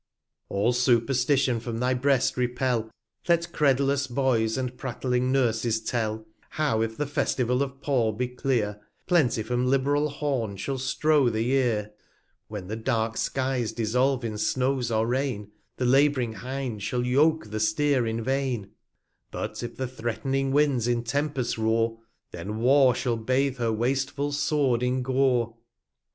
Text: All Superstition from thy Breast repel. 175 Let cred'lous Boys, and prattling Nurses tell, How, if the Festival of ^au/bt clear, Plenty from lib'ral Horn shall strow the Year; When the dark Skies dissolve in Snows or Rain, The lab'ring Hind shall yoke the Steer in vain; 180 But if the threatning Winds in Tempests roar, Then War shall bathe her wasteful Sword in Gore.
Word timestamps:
All 0.49 0.73
Superstition 0.73 1.59
from 1.59 1.77
thy 1.77 1.93
Breast 1.93 2.35
repel. 2.35 2.89
175 3.27 3.29
Let 3.29 3.53
cred'lous 3.85 4.07
Boys, 4.09 4.57
and 4.57 4.75
prattling 4.75 5.31
Nurses 5.31 5.79
tell, 5.79 6.25
How, 6.49 6.81
if 6.81 6.97
the 6.97 7.05
Festival 7.05 7.61
of 7.61 7.79
^au/bt 7.81 8.35
clear, 8.35 8.81
Plenty 9.05 9.43
from 9.43 9.67
lib'ral 9.67 10.09
Horn 10.09 10.57
shall 10.57 10.79
strow 10.79 11.29
the 11.29 11.43
Year; 11.43 11.91
When 12.47 12.65
the 12.65 12.75
dark 12.75 13.15
Skies 13.15 13.73
dissolve 13.73 14.25
in 14.25 14.39
Snows 14.39 14.89
or 14.89 15.05
Rain, 15.05 15.51
The 15.77 15.85
lab'ring 15.85 16.33
Hind 16.37 16.81
shall 16.81 17.05
yoke 17.05 17.51
the 17.51 17.59
Steer 17.59 18.07
in 18.07 18.23
vain; 18.23 18.71
180 19.29 19.29
But 19.29 19.61
if 19.61 19.77
the 19.77 19.85
threatning 19.87 20.51
Winds 20.51 20.87
in 20.87 21.03
Tempests 21.03 21.59
roar, 21.59 21.99
Then 22.31 22.57
War 22.57 22.95
shall 22.95 23.17
bathe 23.17 23.57
her 23.57 23.71
wasteful 23.71 24.31
Sword 24.31 24.81
in 24.81 25.03
Gore. 25.03 25.57